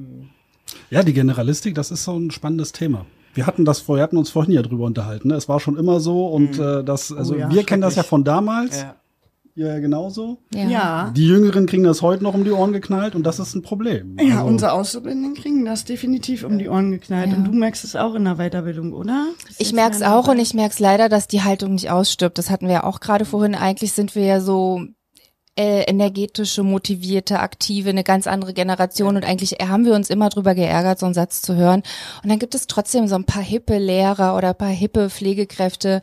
[0.89, 3.05] Ja, die Generalistik, das ist so ein spannendes Thema.
[3.33, 5.29] Wir hatten das vor, wir hatten uns vorhin ja drüber unterhalten.
[5.29, 5.35] Ne?
[5.35, 8.03] Es war schon immer so und äh, das, also Oh ja, wir kennen das ja
[8.03, 8.95] von damals, Ja.
[9.55, 10.39] Ja genauso.
[10.53, 10.67] Ja.
[10.67, 11.13] Ja.
[11.15, 14.17] Die Jüngeren kriegen das heute noch um die Ohren geknallt und das ist ein Problem.
[14.20, 17.31] Ja, Also, unsere Auszubildenden kriegen das definitiv um die Ohren geknallt.
[17.31, 17.38] Ja.
[17.38, 19.27] Und du merkst es auch in der Weiterbildung, oder?
[19.58, 22.38] Ich merk's mehr auch und ich merk's leider, dass die Haltung nicht ausstirbt.
[22.38, 23.55] Das hatten wir ja auch gerade vorhin.
[23.55, 24.86] Eigentlich sind wir ja so
[25.58, 30.55] äh, energetische, motivierte, aktive, eine ganz andere Generation und eigentlich haben wir uns immer drüber
[30.55, 31.84] geärgert, so einen Satz zu hören.
[32.24, 36.00] Und dann gibt es trotzdem so ein paar hippe Lehrer oder ein paar hippe Pflegekräfte,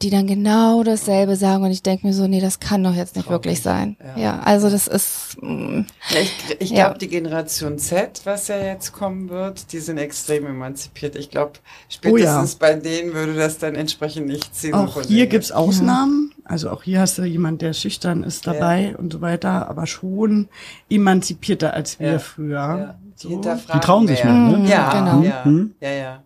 [0.00, 3.16] die dann genau dasselbe sagen und ich denke mir so, nee, das kann doch jetzt
[3.16, 3.96] nicht wirklich sein.
[4.16, 4.22] Ja.
[4.22, 5.80] Ja, also das ist mm,
[6.10, 6.84] Ja, ich ich Ja.
[6.86, 11.16] glaube, die Generation Z, was ja jetzt kommen wird, die sind extrem emanzipiert.
[11.16, 11.54] Ich glaube,
[11.88, 14.74] spätestens bei denen würde das dann entsprechend nicht ziehen.
[14.74, 15.28] Auch hier denen.
[15.30, 16.32] gibt's Ausnahmen.
[16.44, 20.48] Also auch hier hast du jemand, der schüchtern ist dabei und so weiter, aber schon
[20.90, 22.18] emanzipierter als wir Ja.
[22.18, 22.50] früher.
[22.56, 22.94] ja.
[23.22, 23.40] Die, So.
[23.40, 24.32] Die trauen sich mehr.
[24.34, 24.68] mehr, ne?
[24.68, 25.22] Ja, Genau.
[25.22, 25.74] ja, Mhm.
[25.80, 26.22] ja, ja.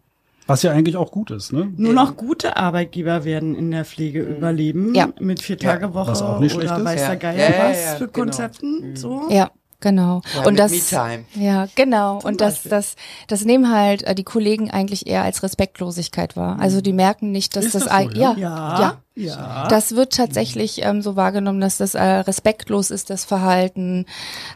[0.46, 1.70] Was ja eigentlich auch gut ist, ne?
[1.76, 4.94] Nur noch gute Arbeitgeber werden in der Pflege überleben.
[4.94, 5.08] Ja.
[5.20, 7.06] Mit vier Tage Woche Was auch nicht schlecht oder weiß Ja.
[7.08, 8.12] der Geier Ja, ja, was ja, für genau.
[8.24, 8.96] Konzepten.
[8.96, 9.26] So.
[9.28, 9.50] ja.
[9.80, 10.22] Genau.
[10.34, 11.24] Ja, und das, Me-Time.
[11.34, 12.18] ja, genau.
[12.22, 12.96] Und das, das,
[13.28, 16.58] das nehmen halt äh, die Kollegen eigentlich eher als Respektlosigkeit wahr.
[16.58, 18.34] Also die merken nicht, dass Ist das, das so, ei- ja?
[18.36, 18.80] Ja.
[18.80, 19.68] ja, Ja.
[19.68, 24.06] Das wird tatsächlich ähm, so wahrgenommen, dass das äh, respektlos ist, das Verhalten.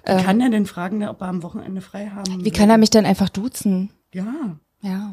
[0.04, 2.90] Wie kann er denn fragen, ob er am Wochenende frei haben Wie kann er mich
[2.90, 3.90] dann einfach duzen?
[4.12, 4.24] Ja.
[4.80, 5.12] Ja.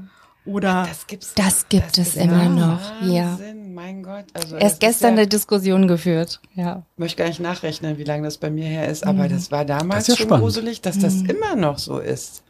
[0.50, 1.34] Oder Das gibt's.
[1.36, 3.24] Das gibt es ist immer ja noch, ja.
[3.32, 4.26] Wahnsinn, mein Gott.
[4.34, 6.40] Also das Erst ist gestern ja, eine Diskussion geführt.
[6.56, 6.84] Ja.
[6.96, 9.66] Ich möchte gar nicht nachrechnen, wie lange das bei mir her ist, aber das war
[9.66, 10.44] damals Das ja schon spannend.
[10.46, 12.44] gruselig, dass das immer noch so ist.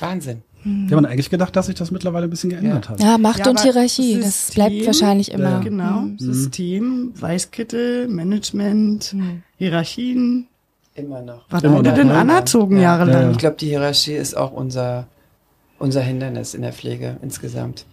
[0.00, 0.42] Wahnsinn.
[0.64, 3.00] Wir haben eigentlich gedacht, dass sich das mittlerweile ein bisschen geändert hat.
[3.00, 5.50] Ja, Macht Ja, und Hierarchie, das System- bleibt wahrscheinlich immer.
[5.50, 5.58] Ja.
[5.60, 6.18] genau, Mhm.
[6.18, 9.14] System, Weißkittel, Management,
[9.56, 10.48] Hierarchien.
[10.94, 11.44] Immer noch.
[11.50, 12.14] Was Immer wurde denn ne?
[12.14, 12.82] anerzogen Ja.
[12.82, 13.14] jahrelang?
[13.14, 13.30] Ja, ja.
[13.30, 15.06] Ich glaube, die Hierarchie ist auch unser,
[15.78, 17.86] unser Hindernis in der Pflege insgesamt.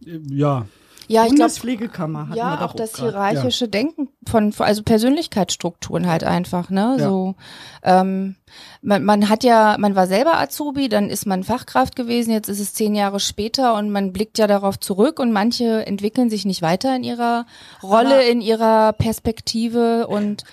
[0.00, 0.66] Ja,
[1.08, 3.10] Ja, ich glaube, Bundespflegekammer hatten wir ja, doch auch das grad.
[3.10, 6.96] hierarchische Denken von, von- also Persönlichkeitsstrukturen halt einfach, ne?
[6.98, 7.04] Ja.
[7.08, 7.34] So,
[7.82, 8.34] ähm,
[8.82, 12.60] man, man hat ja, man war selber Azubi, dann ist man Fachkraft gewesen, jetzt ist
[12.60, 16.62] es zehn Jahre später und man blickt ja darauf zurück und manche entwickeln sich nicht
[16.62, 17.46] weiter in ihrer
[17.82, 20.44] Rolle, Aber- in ihrer Perspektive und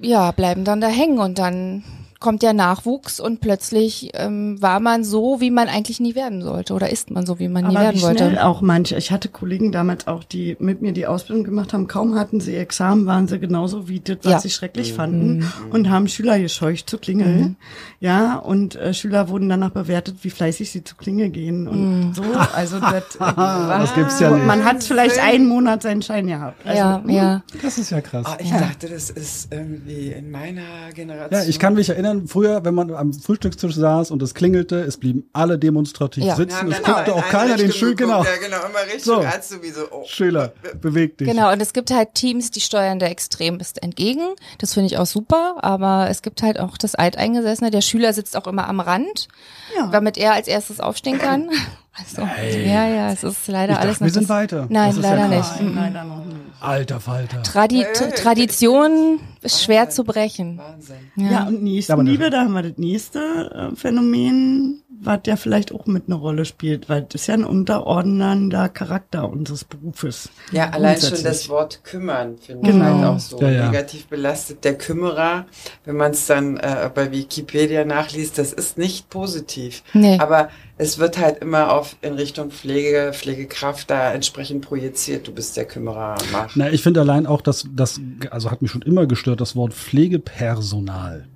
[0.00, 1.82] ja, bleiben dann da hängen und dann
[2.20, 6.74] kommt der Nachwuchs und plötzlich ähm, war man so, wie man eigentlich nie werden sollte
[6.74, 8.44] oder ist man so, wie man nie Aber werden wie schnell wollte.
[8.46, 8.96] auch manche.
[8.96, 11.86] Ich hatte Kollegen damals auch, die mit mir die Ausbildung gemacht haben.
[11.86, 14.40] Kaum hatten sie Examen, waren sie genauso wie das, was Ja.
[14.40, 17.56] sie schrecklich fanden und haben Schüler gescheucht zu klingeln.
[18.00, 22.22] Ja, und äh, Schüler wurden danach bewertet, wie fleißig sie zu Klingel gehen und so.
[22.54, 24.46] Also das, äh, das gibt's ja nicht.
[24.46, 26.66] man hat vielleicht einen Monat seinen Schein gehabt.
[26.66, 27.42] Also, ja, ja.
[27.62, 28.26] das ist ja krass.
[28.28, 30.62] Ah, ich dachte, das ist irgendwie in meiner
[30.94, 31.40] Generation.
[31.42, 34.80] Ja, ich kann mich erinnern, erinnern, früher, wenn man am Frühstückstisch saß und es klingelte,
[34.80, 36.36] es blieben alle demonstrativ Ja.
[36.36, 38.24] sitzen, Ja, es genau, guckte auch eine keiner den Richtung Schül, genau.
[38.24, 39.20] Ja, genau, immer Richtung, So.
[39.20, 40.04] als sowieso, oh.
[40.06, 41.28] Schüler, beweg dich.
[41.28, 44.22] Genau, und es gibt halt Teams, die steuern der extremst entgegen.
[44.58, 47.70] Das finde ich auch super, aber es gibt halt auch das Alteingesessene.
[47.70, 49.28] Der Schüler sitzt auch immer am Rand,
[49.76, 49.88] Ja.
[49.88, 51.50] damit er als erstes aufstehen kann.
[51.98, 54.66] Also, ja, ja, es ist leider Ich alles dachte, wir sind weiter.
[54.68, 55.60] Nein, leider ja nicht.
[55.60, 56.36] Nein, leider noch nicht.
[56.60, 57.42] Alter Falter.
[57.42, 58.10] Tradi Ja, ja, ja.
[58.12, 60.58] Tradition ist schwer zu brechen.
[60.58, 60.96] Wahnsinn.
[61.16, 65.72] Ja, und Aber Nächstenliebe, ne- da haben wir das nächste äh, Phänomen, was ja vielleicht
[65.72, 70.30] auch mit einer Rolle spielt, weil das ist ja ein unterordnender Charakter unseres Berufes.
[70.52, 72.84] Ja, allein schon das Wort kümmern finde ich Genau.
[72.84, 73.66] halt auch so Ja, ja.
[73.70, 74.64] negativ belastet.
[74.64, 75.46] Der Kümmerer,
[75.84, 79.82] wenn man es dann äh, bei Wikipedia nachliest, das ist nicht positiv.
[79.94, 80.18] Nee.
[80.18, 85.26] Aber es wird halt immer auf in Richtung Pflege, Pflegekraft da entsprechend projiziert.
[85.26, 86.16] Du bist der Kümmerer.
[86.32, 86.54] Mach.
[86.54, 89.74] Na, ich finde allein auch, dass das, also hat mich schon immer gestört, das Wort
[89.74, 91.26] Pflegepersonal.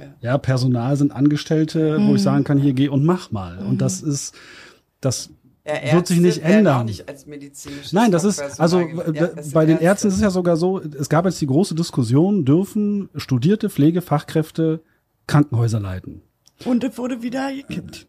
[0.00, 0.30] Ja.
[0.32, 3.58] Ja, Personal sind Angestellte, wo ich sagen kann, hier geh und mach mal.
[3.58, 4.34] Und das ist,
[5.00, 5.30] das
[5.66, 6.86] Ja, wird sich Ärzte nicht ändern.
[6.86, 9.84] nicht als medizinisches Nein, das ist, also Ja, das bei den Ärzte.
[9.86, 14.80] Ärzten ist es ja sogar so, es gab jetzt die große Diskussion, dürfen studierte Pflegefachkräfte
[15.26, 16.22] Krankenhäuser leiten?
[16.64, 18.06] Und es wurde wieder gekippt.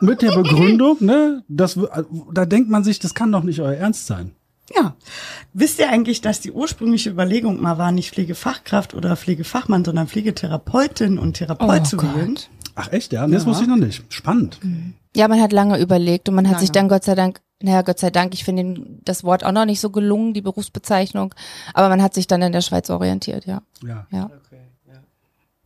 [0.00, 1.78] Mit der Begründung, ne, das,
[2.32, 4.32] da denkt man sich, das kann doch nicht euer Ernst sein.
[4.74, 4.96] Ja.
[5.52, 11.18] Wisst ihr eigentlich, dass die ursprüngliche Überlegung mal war, nicht Pflegefachkraft oder Pflegefachmann, sondern Pflegetherapeutin
[11.18, 12.38] und Therapeut Oh zu wählen?
[12.74, 13.26] Ach echt, ja?
[13.26, 14.04] Nee, Das wusste ich noch nicht.
[14.12, 14.58] Spannend.
[15.14, 16.60] Ja, man hat lange überlegt und man hat Lange.
[16.60, 19.64] sich dann Gott sei Dank, naja, Gott sei Dank, ich finde das Wort auch noch
[19.64, 21.34] nicht so gelungen, die Berufsbezeichnung,
[21.72, 23.62] aber man hat sich dann in der Schweiz orientiert, ja.
[23.82, 24.06] Ja.
[24.10, 24.30] Ja.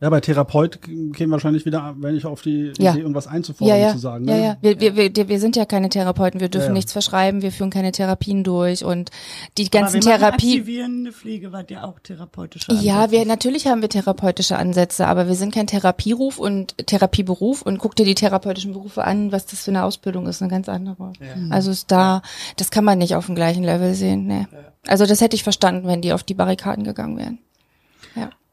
[0.01, 0.05] Ja.
[0.07, 0.79] Ja, bei Therapeut
[1.13, 2.91] käme wahrscheinlich wieder, wenn ich auf die Ja.
[2.91, 4.27] Idee, irgendwas einzufordern, Ja, ja, zu sagen.
[4.27, 4.43] ja, ne?
[4.43, 4.57] ja.
[4.59, 6.73] Wir, wir, wir, wir sind ja keine Therapeuten, wir dürfen Ja, ja.
[6.73, 9.11] nichts verschreiben, wir führen keine Therapien durch und
[9.59, 10.53] die Aber ganzen wir machen Therapie.
[10.57, 13.11] Aktivierende Pflege war ja auch therapeutische Ja, Ansätze.
[13.11, 17.95] wir natürlich haben wir therapeutische Ansätze, aber wir sind kein Therapieruf und Therapieberuf und guck
[17.95, 21.13] dir die therapeutischen Berufe an, was das für eine Ausbildung ist, eine ganz andere.
[21.51, 22.23] Also ist da,
[22.57, 24.25] das kann man nicht auf dem gleichen Level sehen.
[24.25, 24.47] Nee.
[24.87, 27.37] Also das hätte ich verstanden, wenn die auf die Barrikaden gegangen wären.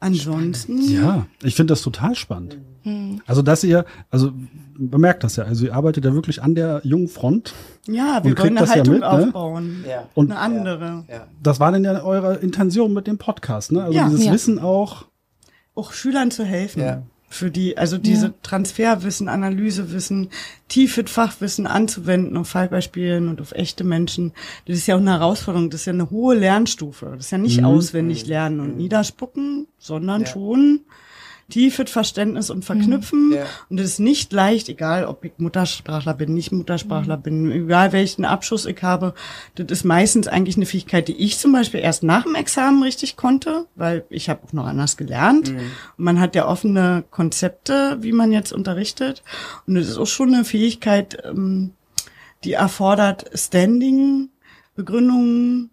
[0.01, 0.07] Ja.
[0.07, 2.57] Ansonsten, Ja, ich finde das total spannend.
[2.83, 3.21] Hm.
[3.27, 4.31] Also, dass ihr, also
[4.77, 7.53] bemerkt das ja, also ihr arbeitet ja wirklich an der jungen Front.
[7.85, 9.09] ja, wir wollen eine das ja Haltung mit, ne?
[9.09, 9.83] aufbauen.
[9.87, 10.03] Ja.
[10.13, 11.03] Und Eine andere.
[11.09, 11.27] Ja.
[11.43, 13.83] das war denn ja eure Intention mit dem Podcast, ne?
[13.83, 14.07] Also Ja.
[14.07, 14.31] dieses Ja.
[14.31, 15.05] Wissen auch.
[15.75, 16.81] Auch Schülern zu helfen.
[17.29, 17.35] Ja.
[17.35, 20.29] Für die, also diese Transferwissen, Analysewissen,
[20.67, 24.33] tiefes Fachwissen anzuwenden auf Fallbeispielen und auf echte Menschen.
[24.65, 25.69] Das ist ja auch eine Herausforderung.
[25.69, 27.11] Das ist ja eine hohe Lernstufe.
[27.15, 30.27] Das ist ja nicht auswendig lernen und niederspucken, sondern Ja.
[30.27, 30.81] schon
[31.49, 33.33] tiefes Verständnis und Verknüpfen.
[33.33, 33.45] Ja.
[33.69, 38.25] Und es ist nicht leicht, egal ob ich Muttersprachler bin, nicht Muttersprachler bin, egal welchen
[38.25, 39.13] Abschluss ich habe.
[39.55, 43.17] Das ist meistens eigentlich eine Fähigkeit, die ich zum Beispiel erst nach dem Examen richtig
[43.17, 45.49] konnte, weil ich habe auch noch anders gelernt.
[45.97, 49.23] Und man hat ja offene Konzepte, wie man jetzt unterrichtet.
[49.67, 51.71] Und es ist auch schon eine Fähigkeit, ähm,
[52.43, 54.29] die erfordert Standing,
[54.75, 55.69] Begründung,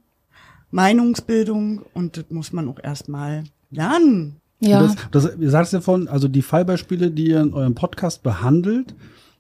[0.71, 4.41] Meinungsbildung und das muss man auch erstmal lernen.
[4.61, 4.83] Ja.
[4.83, 8.23] Das, das, ihr sagt es ja von, also die Fallbeispiele, die ihr in eurem Podcast
[8.23, 8.95] behandelt,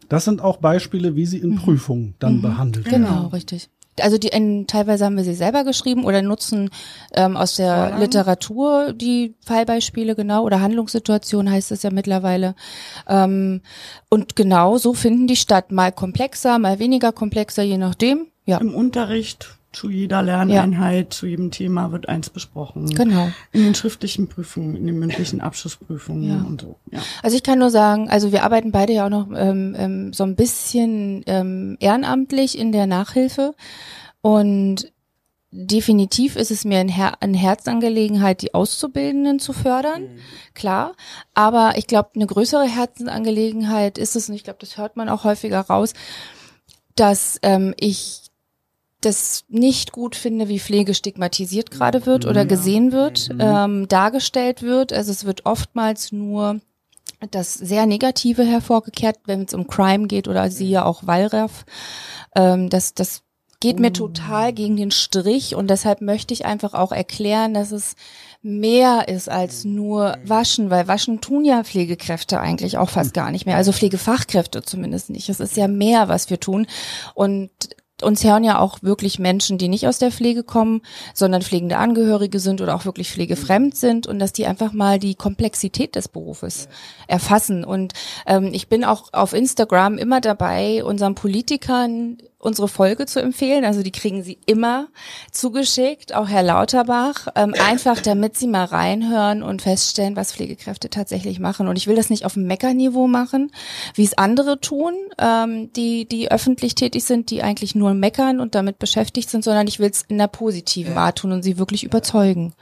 [0.08, 3.04] das sind auch Beispiele, wie sie in Prüfungen dann behandelt werden.
[3.04, 3.70] Genau, richtig.
[4.00, 6.70] Also die in, teilweise haben wir sie selber geschrieben oder nutzen
[7.14, 8.00] ähm, aus der Vorlagen.
[8.00, 12.54] Literatur die Fallbeispiele genau oder Handlungssituation heißt es ja mittlerweile.
[13.08, 13.62] Ähm,
[14.10, 15.72] und genau so finden die statt.
[15.72, 18.26] Mal komplexer, mal weniger komplexer, je nachdem.
[18.44, 22.86] Ja, Im Unterricht zu jeder Lerneinheit, zu jedem Thema wird eins besprochen.
[22.94, 23.28] genau.
[23.52, 26.44] In den schriftlichen Prüfungen, in den mündlichen Abschlussprüfungen Ja.
[26.46, 26.76] und so.
[26.90, 27.00] Ja.
[27.22, 30.24] Also ich kann nur sagen, also wir arbeiten beide ja auch noch ähm, ähm, so
[30.24, 33.54] ein bisschen ähm, ehrenamtlich in der Nachhilfe
[34.22, 34.90] und
[35.50, 40.04] definitiv ist es mir ein, Her eine Herzangelegenheit, die Auszubildenden zu fördern,
[40.54, 40.94] klar.
[41.34, 45.24] Aber ich glaube, eine größere Herzensangelegenheit ist es, und ich glaube, das hört man auch
[45.24, 45.92] häufiger raus,
[46.94, 48.22] dass ähm, ich
[49.00, 54.92] das nicht gut finde, wie Pflege stigmatisiert gerade wird oder gesehen wird, ähm, dargestellt wird.
[54.92, 56.60] Also es wird oftmals nur
[57.30, 60.84] das sehr Negative hervorgekehrt, wenn es um Crime geht oder sie ja.
[60.84, 61.64] auch Wallraff.
[62.34, 63.22] Ähm, das, das
[63.60, 67.96] geht mir total gegen den Strich und deshalb möchte ich einfach auch erklären, dass es
[68.42, 73.46] mehr ist als nur Waschen, weil Waschen tun ja Pflegekräfte eigentlich auch fast gar nicht
[73.46, 75.28] mehr, also Pflegefachkräfte zumindest nicht.
[75.28, 76.66] Es ist ja mehr, was wir tun.
[77.14, 77.50] Und
[78.02, 80.82] uns hören ja auch wirklich Menschen, die nicht aus der Pflege kommen,
[81.14, 85.14] sondern pflegende Angehörige sind oder auch wirklich pflegefremd sind und dass die einfach mal die
[85.14, 86.68] Komplexität des Berufes
[87.06, 87.64] erfassen.
[87.64, 87.94] Und
[88.26, 93.64] ähm, ich bin auch auf Instagram immer dabei, unseren Politikern unsere Folge zu empfehlen.
[93.64, 94.88] Also die kriegen sie immer
[95.30, 101.40] zugeschickt, auch Herr Lauterbach, ähm, einfach damit sie mal reinhören und feststellen, was Pflegekräfte tatsächlich
[101.40, 101.68] machen.
[101.68, 103.50] Und ich will das nicht auf dem Meckerniveau machen,
[103.94, 108.54] wie es andere tun, ähm, die, die öffentlich tätig sind, die eigentlich nur meckern und
[108.54, 110.96] damit beschäftigt sind, sondern ich will es in der positiven.
[110.96, 112.52] Art tun und sie wirklich überzeugen.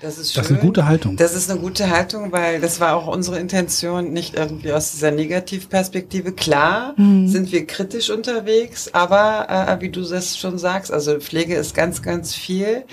[0.00, 0.42] Das ist schön.
[0.42, 1.16] Das ist eine gute Haltung.
[1.16, 5.10] Das ist eine gute Haltung, weil das war auch unsere Intention, nicht irgendwie aus dieser
[5.10, 6.32] Negativperspektive.
[6.32, 11.74] Klar sind wir kritisch unterwegs, aber äh, wie du das schon sagst, also Pflege ist
[11.74, 12.84] ganz, ganz viel.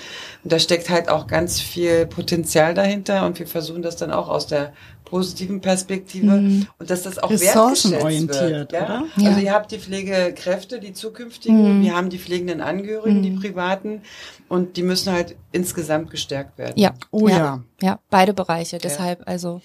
[0.43, 4.27] Und da steckt halt auch ganz viel Potenzial dahinter und wir versuchen das dann auch
[4.29, 4.73] aus der
[5.05, 6.33] positiven Perspektive
[6.77, 8.71] und dass das auch Ressourcenorientiert, wertgeschätzt wird.
[8.73, 8.85] Ja?
[8.85, 9.05] oder?
[9.17, 9.29] Ja.
[9.29, 14.01] Also ihr habt die Pflegekräfte, die zukünftigen, wir haben die pflegenden Angehörigen, die privaten
[14.49, 16.73] und die müssen halt insgesamt gestärkt werden.
[16.75, 16.93] Ja.
[17.11, 17.37] Oh ja.
[17.37, 17.63] ja.
[17.81, 18.77] Ja, beide Bereiche.
[18.77, 19.61] Deshalb, also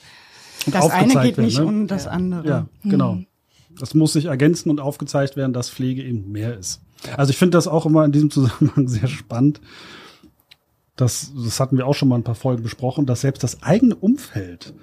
[0.67, 1.81] Und Das eine geht nicht werden, ne?
[1.83, 2.49] um das andere.
[2.49, 3.19] Ja, genau.
[3.79, 6.81] Das muss sich ergänzen und aufgezeigt werden, dass Pflege eben mehr ist.
[7.17, 9.61] Also ich finde das auch immer in diesem Zusammenhang sehr spannend.
[10.97, 13.95] Das, das hatten wir auch schon mal ein paar Folgen besprochen, dass selbst das eigene
[13.95, 14.75] Umfeld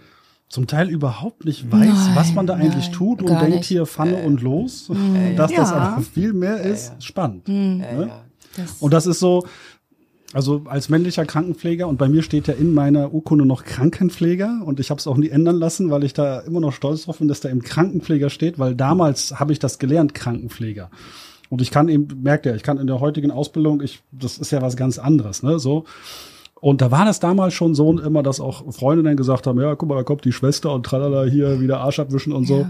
[0.49, 3.65] zum Teil überhaupt nicht weiß, Nein, was man da eigentlich nein, tut und denkt nicht.
[3.65, 4.89] hier Pfanne und los.
[5.35, 5.75] Dass das Ja.
[5.75, 7.01] aber viel mehr ist, ja.
[7.01, 7.47] spannend.
[7.47, 8.07] Ja, Ne?
[8.09, 8.23] ja.
[8.55, 9.45] das, Und das ist so,
[10.33, 14.79] also als männlicher Krankenpfleger und bei mir steht ja in meiner Urkunde noch Krankenpfleger und
[14.79, 17.27] ich habe es auch nie ändern lassen, weil ich da immer noch stolz drauf bin,
[17.27, 20.89] dass da eben Krankenpfleger steht, weil damals habe ich das gelernt, Krankenpfleger.
[21.49, 24.51] Und ich kann eben, merkt ihr, ich kann in der heutigen Ausbildung, ich, das ist
[24.51, 25.85] ja was ganz anderes, ne, so.
[26.59, 29.89] Und da war das damals schon so immer, dass auch Freundinnen gesagt haben, ja, guck
[29.89, 32.67] mal, da kommt die Schwester und tralala hier wieder Arsch abwischen und so.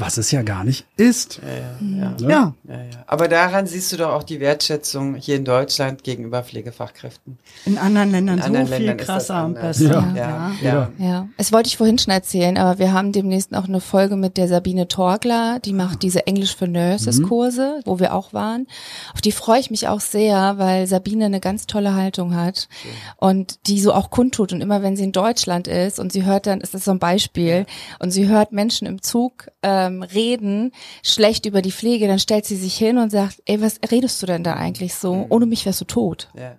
[0.00, 1.40] Was es ja gar nicht ist.
[1.42, 2.10] Ja, ja.
[2.10, 2.28] Ne?
[2.28, 3.04] Ja, Ja, ja.
[3.06, 7.38] Aber daran siehst du doch auch die Wertschätzung hier in Deutschland gegenüber Pflegefachkräften.
[7.66, 9.84] in anderen Ländern In anderen so viel Ländern ist das krasser und besser.
[9.84, 10.14] Ja.
[10.16, 10.90] Ja, Ja.
[10.98, 11.10] ja.
[11.10, 14.36] Ja, es wollte ich vorhin schon erzählen, aber wir haben demnächst auch eine Folge mit
[14.36, 18.66] der Sabine Torgler, die macht diese Englisch für Nurses Kurse, wo wir auch waren.
[19.14, 22.68] Auf die freue ich mich auch sehr, weil Sabine eine ganz tolle Haltung hat
[23.16, 26.46] und die so auch kundtut und immer wenn sie in Deutschland ist und sie hört
[26.46, 27.66] dann, ist das so ein Beispiel
[27.98, 29.48] und sie hört Menschen im Zug
[29.90, 30.72] ähm, reden
[31.02, 34.26] schlecht über die Pflege, dann stellt sie sich hin und sagt, ey, was redest du
[34.26, 35.26] denn da eigentlich so?
[35.28, 36.28] Ohne mich wärst du tot.
[36.34, 36.56] ja.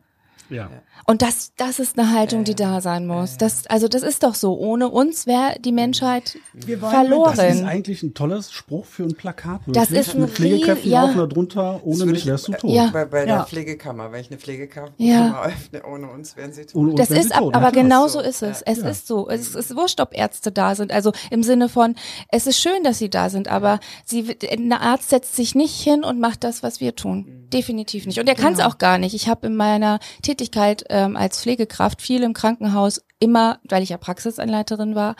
[0.51, 0.69] Ja.
[1.07, 3.37] Und das, das ist eine Haltung, die da sein muss.
[3.37, 4.57] Das, also das ist doch so.
[4.59, 7.35] Ohne uns wäre die Menschheit Wir wollen verloren.
[7.37, 9.61] Das ist eigentlich ein tolles Spruch für ein Plakat.
[9.67, 10.07] Das wirklich.
[10.09, 11.05] ist ein Mit Pflegekräften ja.
[11.07, 12.69] drauf und darunter, ohne mich ich- wärst du tot.
[12.69, 12.89] Ja.
[12.91, 13.37] Bei, bei Ja.
[13.37, 15.41] der Pflegekammer, wenn ich eine Pflegekammer Ja.
[15.45, 16.75] öffne, ohne uns wären sie tot.
[16.75, 17.55] Ohne uns Das ist tot.
[17.55, 18.19] aber genau so.
[18.19, 18.59] ist es.
[18.59, 18.65] Ja.
[18.73, 19.29] Es ist so.
[19.29, 20.91] Es ist wurscht, ob Ärzte da sind.
[20.91, 21.95] Also im Sinne von,
[22.29, 26.03] es ist schön, dass sie da sind, aber sie, ein Arzt setzt sich nicht hin
[26.03, 27.47] und macht das, was wir tun.
[27.53, 28.19] Definitiv nicht.
[28.19, 29.13] Und er kann es auch gar nicht.
[29.13, 30.40] Ich habe in meiner Tätigkeit
[30.89, 35.15] ähm, als Pflegekraft viel im Krankenhaus immer, weil ich ja Praxisanleiterin war,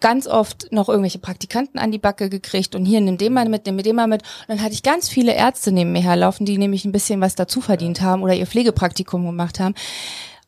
[0.00, 3.66] ganz oft noch irgendwelche Praktikanten an die Backe gekriegt und hier nimm den mal mit,
[3.66, 4.22] nimm den mal mit.
[4.22, 7.34] Und dann hatte ich ganz viele Ärzte neben mir herlaufen, die nämlich ein bisschen was
[7.34, 9.74] dazu verdient haben oder ihr Pflegepraktikum gemacht haben.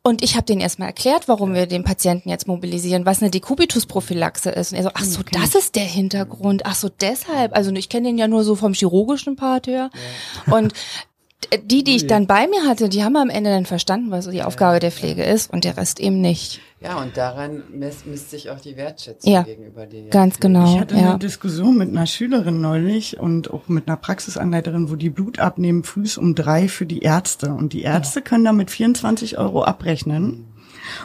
[0.03, 4.49] Und ich habe denen erstmal erklärt, warum wir den Patienten jetzt mobilisieren, was eine Dekubitusprophylaxe
[4.49, 4.73] ist.
[4.73, 6.63] Und er so, ach so, das ist der Hintergrund.
[6.65, 7.55] Ach so, deshalb.
[7.55, 9.91] Also ich kenne den ja nur so vom chirurgischen Part her.
[10.51, 10.73] Und
[11.65, 14.31] die, die ich dann bei mir hatte, die haben am Ende dann verstanden, was so
[14.31, 16.61] die Aufgabe der Pflege ist und der Rest eben nicht.
[16.81, 20.09] Ja, und daran misst, misst sich auch die Wertschätzung Ja, gegenüber dir.
[20.09, 20.75] Ganz genau.
[20.75, 21.11] Ich hatte ja.
[21.11, 25.85] eine Diskussion mit einer Schülerin neulich und auch mit einer Praxisanleiterin, wo die Blut abnehmen
[25.85, 27.53] frühs um drei für die Ärzte.
[27.53, 30.47] Und die Ärzte können damit 24 Euro abrechnen.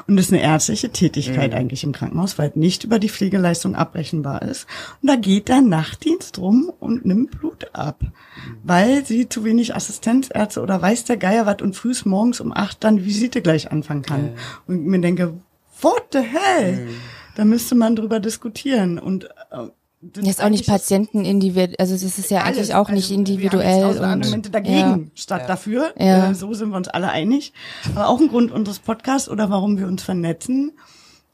[0.07, 4.41] Und das ist eine ärztliche Tätigkeit eigentlich im Krankenhaus, weil nicht über die Pflegeleistung abrechenbar
[4.41, 4.67] ist.
[5.01, 8.01] Und da geht der Nachtdienst rum und nimmt Blut ab,
[8.63, 12.83] weil sie zu wenig Assistenzärzte oder weiß der Geier was und frühs morgens um acht
[12.83, 14.31] dann die Visite gleich anfangen kann.
[14.67, 15.33] Und ich mir denke,
[15.81, 16.87] what the hell?
[17.35, 18.97] Da müsste man drüber diskutieren.
[18.97, 19.29] Und
[20.13, 22.57] das Ist auch nicht Patienten individuell, also das ist ja alles.
[22.57, 23.77] eigentlich auch nicht Also, individuell.
[23.77, 24.99] Wir haben jetzt Argumente dagegen Ja.
[25.15, 25.93] statt dafür.
[25.99, 26.31] Ja.
[26.31, 27.53] Äh, so sind wir uns alle einig.
[27.95, 30.73] Aber auch ein Grund unseres Podcasts oder warum wir uns vernetzen,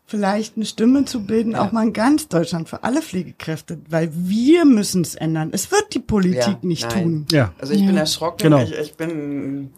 [0.06, 4.66] vielleicht eine Stimme zu bilden, auch mal in ganz Deutschland für alle Pflegekräfte, weil wir
[4.66, 5.50] müssen es ändern.
[5.54, 7.04] Es wird die Politik Ja, nicht nein.
[7.04, 7.26] tun.
[7.32, 7.54] Ja.
[7.60, 8.38] Also ich bin erschrocken.
[8.44, 8.62] Genau.
[8.62, 9.72] Ich, ich bin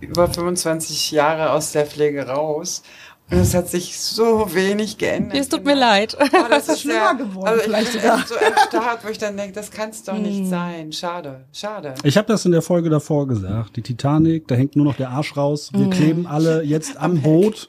[0.00, 2.82] über 25 Jahre aus der Pflege raus.
[3.30, 5.36] Und es hat sich so wenig geändert.
[5.38, 6.16] Es tut mir leid.
[6.20, 8.18] Oh, das ist schlimmer ja, geworden, Also ich vielleicht bin sogar.
[8.18, 10.22] echt so erstarrt, wo ich dann denke, das kann es doch Hm.
[10.22, 10.92] nicht sein.
[10.92, 11.94] Schade, schade.
[12.04, 13.76] Ich habe das in der Folge davor gesagt.
[13.76, 15.70] Die Titanic, da hängt nur noch der Arsch raus.
[15.72, 17.68] Wir kleben alle jetzt am Boot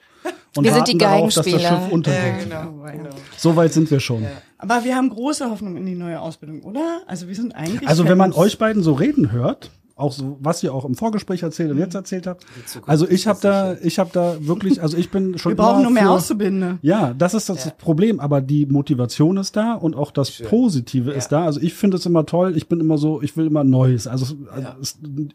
[0.57, 1.81] und Wir sind warten die darauf, dass das Geigenspieler.
[1.83, 2.49] Schiff untergeht.
[2.49, 3.09] Ja, genau, genau.
[3.37, 4.25] So weit sind wir schon.
[4.57, 7.01] Aber wir haben große Hoffnung in die neue Ausbildung, oder?
[7.07, 7.87] Also wir sind eigentlich.
[7.87, 11.41] Also wenn man euch beiden so reden hört, auch so, was ihr auch im Vorgespräch
[11.43, 12.45] erzählt und jetzt erzählt habt.
[12.85, 15.83] Also ich habe da, ich habe da wirklich, also ich bin schon Wir brauchen immer
[15.83, 16.79] nur mehr Auszubildende.
[16.81, 17.71] Ja, das ist das Ja.
[17.71, 20.47] Problem, aber die Motivation ist da und auch das Schön.
[20.47, 21.17] Positive Ja.
[21.17, 21.45] ist da.
[21.45, 24.35] Also ich finde es immer toll, ich bin immer so, ich will immer Neues, also,
[24.51, 24.75] also Ja.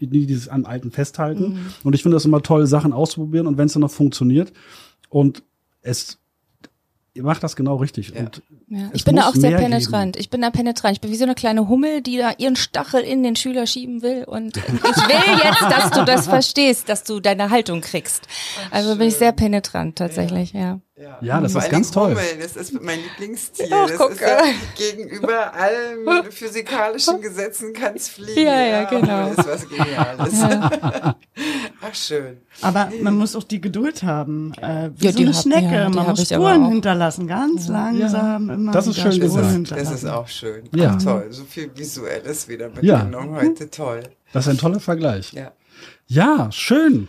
[0.00, 3.66] nie dieses am Alten festhalten und ich finde es immer toll, Sachen auszuprobieren und wenn
[3.66, 4.52] es dann noch funktioniert
[5.08, 5.42] und
[5.80, 6.18] es
[7.20, 8.20] ihr macht das genau richtig Ja.
[8.20, 10.16] und Ja, ich bin da auch sehr penetrant.
[10.16, 10.94] Ich bin da penetrant.
[10.94, 14.02] Ich bin wie so eine kleine Hummel, die da ihren Stachel in den Schüler schieben
[14.02, 14.24] will.
[14.24, 18.22] Und ich will jetzt, dass du das verstehst, dass du deine Haltung kriegst.
[18.70, 20.60] Also bin ich sehr penetrant tatsächlich, ja.
[20.60, 22.10] Ja, das Vor ist allen ganz toll.
[22.10, 23.66] Hummel, das ist mein Lieblingstier.
[23.72, 24.38] Ach, das guck, ist ja
[24.76, 28.42] gegenüber allen physikalischen Gesetzen kann's fliegen.
[28.46, 29.32] Ja, ja, genau.
[29.34, 30.34] Das ist was Geniales.
[31.82, 32.38] Ach, schön.
[32.62, 34.52] Aber man muss auch die Geduld haben.
[34.60, 35.74] Äh, wie Ja, so die eine hab- Schnecke.
[35.74, 37.26] ja, man muss Spuren hinterlassen.
[37.26, 39.52] Ganz langsam immer Das ist schön Spuren gesagt.
[39.52, 39.90] hinterlassen.
[39.92, 40.68] Das ist auch schön.
[40.74, 40.96] Ja.
[40.98, 41.26] Ach, toll.
[41.30, 42.98] So viel Visuelles wieder Ja.
[43.04, 43.70] mitgenommen heute.
[43.70, 44.02] Toll.
[44.32, 45.32] das ist ein toller Vergleich.
[45.32, 45.52] Ja.
[46.06, 47.08] Ja, schön.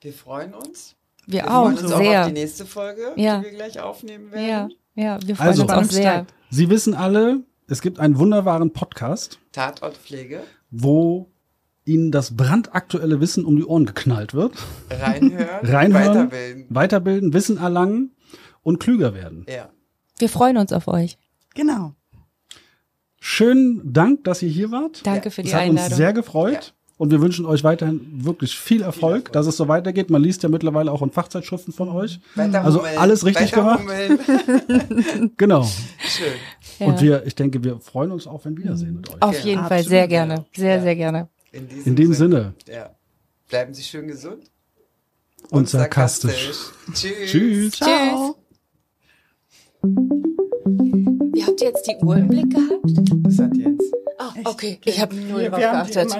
[0.00, 0.94] Wir freuen uns.
[1.30, 2.26] Wir, Wir auch freuen uns auch auf sehr.
[2.26, 3.38] die nächste Folge, Ja.
[3.38, 4.72] die wir gleich aufnehmen werden.
[4.94, 6.26] Ja, ja, wir freuen Also, uns auch sehr.
[6.50, 10.40] Sie wissen alle, es gibt einen wunderbaren Podcast, Tatortpflege.
[10.70, 11.28] wo
[11.84, 14.52] Ihnen das brandaktuelle Wissen um die Ohren geknallt wird.
[14.90, 15.46] Reinhören.
[15.66, 16.66] Reinhören, Weiterbilden.
[16.70, 18.14] weiterbilden, Wissen erlangen
[18.62, 19.44] und klüger werden.
[19.48, 19.68] Ja.
[20.18, 21.18] Wir freuen uns auf euch.
[21.54, 21.94] Genau.
[23.20, 25.06] Schönen Dank, dass ihr hier wart.
[25.06, 25.86] Danke für die Es hat Einladung.
[25.88, 26.52] uns sehr gefreut.
[26.74, 26.77] Ja.
[26.98, 30.10] Und wir wünschen euch weiterhin wirklich viel Erfolg, dass es so weitergeht.
[30.10, 32.18] Man liest ja mittlerweile auch in Fachzeitschriften von euch.
[32.34, 33.84] Weiter Also alles richtig gemacht.
[35.36, 35.62] Genau.
[35.62, 36.26] Schön.
[36.80, 36.86] Ja.
[36.86, 39.22] Und wir, ich denke, wir freuen uns auch, wenn wir wiedersehen mit euch.
[39.22, 40.44] auf Ja, jeden Fall sehr gerne.
[40.56, 40.82] Sehr, Ja.
[40.82, 41.28] sehr gerne.
[41.52, 42.54] In, diesem In dem Sinne.
[42.68, 42.90] Ja.
[43.48, 44.50] Bleiben Sie schön gesund.
[45.50, 46.50] Und sarkastisch.
[46.92, 47.26] Tschüss.
[47.26, 47.72] Tschüss.
[47.74, 48.36] Ciao.
[49.82, 52.84] Wie habt ihr jetzt die Uhr im Blick gehabt?
[53.22, 53.77] Was hat Jens?
[54.44, 54.78] Ah, okay.
[54.84, 56.12] Ich habe null drauf geachtet.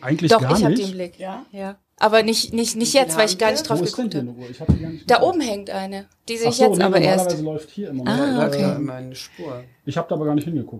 [0.00, 1.18] Eigentlich Doch, gar ich habe im Blick.
[1.18, 1.44] Ja?
[1.52, 1.76] Ja.
[2.00, 4.28] Aber nicht, nicht, nicht jetzt, weil ich gar nicht drauf geguckt die habe.
[4.28, 4.50] Uhr?
[4.50, 6.06] Ich hab die gar nicht Da oben hängt eine.
[6.28, 7.24] Die sehe ich so, jetzt nee, aber erst.
[7.24, 8.06] normalerweise läuft hier immer.
[8.06, 8.62] Ah, okay.
[8.62, 9.64] da immer eine Spur.
[9.84, 10.74] Ich habe da aber gar nicht hingeguckt.